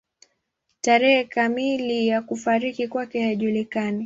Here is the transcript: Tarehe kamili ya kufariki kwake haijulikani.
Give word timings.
Tarehe 0.81 1.23
kamili 1.23 2.07
ya 2.07 2.21
kufariki 2.21 2.87
kwake 2.87 3.23
haijulikani. 3.23 3.99